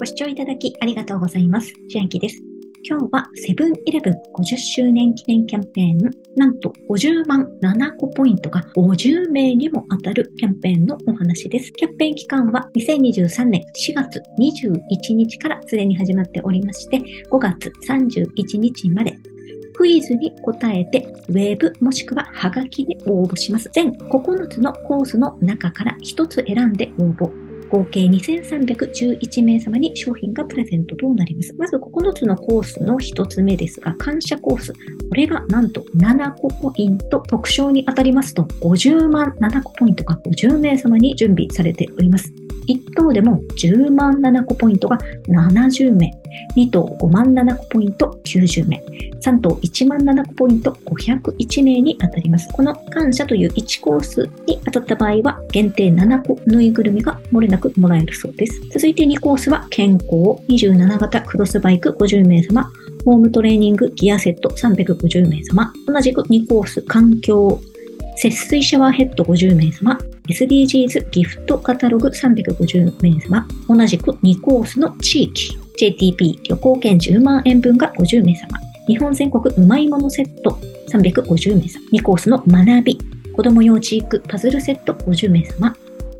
[0.00, 1.72] ご視聴いただきありがとうございます。
[1.90, 2.40] 千秋です。
[2.88, 11.72] 今日はセブンイレブン50周年記念キャンペーン、なんと50万7個ポイントが50名にも当たるキャンペーンのお話です。
[11.72, 16.98] キャンペーン期間は2023年4月21日からすでに始まっておりまして、
[17.32, 19.18] 5月31日まで
[19.74, 23.68] クイズに答えて、ウェブもしくはハガキで応募します。
[23.72, 27.47] 全9つのコースの中から1つ選んで応募。
[27.68, 31.54] 合計2311名様に商品がプレゼントとなります。
[31.56, 34.72] まず9つのコースの1つ目ですが、感謝コース。
[34.72, 34.78] こ
[35.14, 37.20] れがなんと7個ポイント。
[37.20, 42.32] 特賞に当たりますと50万7個ポイントが50名様に準備されております。
[42.68, 46.12] 1等でも10万7個ポイントが70名。
[46.56, 48.82] 2等5万7個ポイント90名。
[49.20, 52.48] 3等1万7個ポイント501名に当たります。
[52.52, 58.60] この感謝という1コースに当たった場合は限定7個ぬいぐるみが漏れなくもらえるそうです。
[58.70, 60.06] 続いて2コースは健康
[60.48, 62.70] 27型クロスバイク50名様。
[63.04, 65.72] ホームトレーニングギアセット350名様。
[65.86, 67.60] 同じく2コース環境
[68.16, 69.98] 節水シャワーヘッド50名様。
[70.28, 73.46] SDGs ギフトカタログ350名様。
[73.68, 78.58] 同じく2コースの地域 JTP 旅行券10万円分が50名様。
[78.86, 80.58] 日本全国うまいものセット
[80.90, 81.80] 350名様。
[81.92, 82.98] 2コースの学び、
[83.34, 85.74] 子供用地域パズルセット50名様。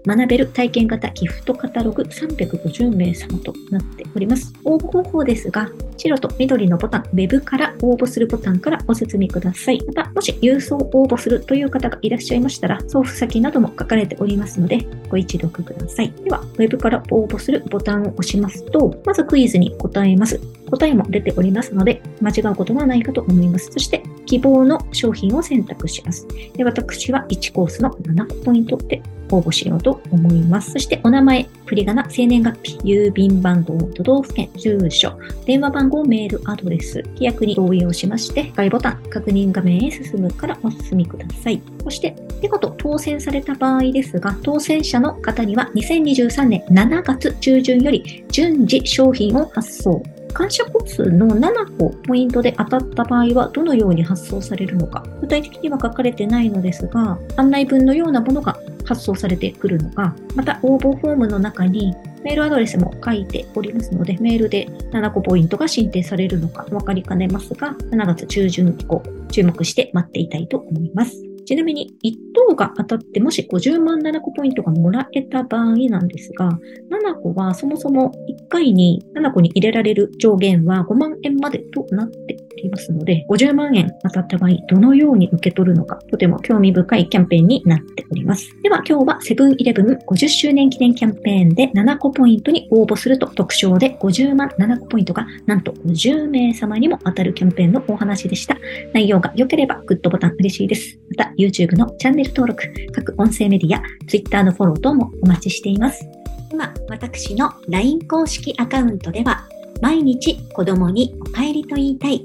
[0.06, 4.52] 学べる体験型ギフトカタログ350名様となっております。
[4.64, 9.84] 応募方法ですが、白と緑のボタン、ウェブから応募するボタンからお進みください。
[9.86, 16.12] また、もし郵送応募するという方がいらっしゃいましたら、送付先なども書かれておりますので、ご一読ください。
[16.24, 20.40] では、ウェブから応募するボタンを押しますと、まずクイズに答えます。
[20.70, 23.70] 答えも出ておりますので、間違うことはないかと思います。
[23.72, 26.26] そして、希望の商品を選択します。
[26.54, 30.72] で私は1コースの7ポイントで応募しようと思います。
[30.72, 41.60] そしてお名前、振り仮名、生年月日、郵便番号、都道府県、住所、電話番号、メール、アドレス、規約に同意をしまして、赤ボタン、確認画面へ進むからお進みください。
[41.84, 50.02] そして、見事当選された場合ですが、当選者の方には2023年7月中旬より順次商品を発送。
[50.32, 58.56] 感謝個数の7個ポイントで当たった場合はどのように発送されるのか具体的には書かれてないのですが案内文のようなものが
[58.88, 61.94] 発送されてくるのか、また応募フォームの中に
[62.24, 71.22] メールアドレスも書いておりますので、メールで7個ポイントが申請されるのか分かりかねますが、7月中旬以降、注目して待っていたいと思います。
[71.44, 72.12] ちなみに、1
[72.48, 76.50] 等が当たってもし50万7個ポイントがもらえた場合なんですが、
[76.90, 88.54] 7個はそもそも1回に7個に入れられる上限は5万円までとなっておりますので、50万円当たった場合、どのように受け取るのか、とても興味深いキャンペーンになっております。
[88.62, 98.56] では今日はセブンイレブン50周年記念キャンペーンで7個ポイントに応募すると特賞で50万7個ポイントがなんと50名様にも当たるキャンペーンのお話でした。
[98.92, 100.98] 内容が良ければグッドボタン嬉しいです。
[101.16, 106.06] また YouTube のチャンネル登録、各音声メディア、Twitter のフォロー等もお待ちしています。
[106.50, 109.46] 今、私の LINE 公式アカウントでは、
[109.80, 112.24] 毎日子供にお帰りと言いたい、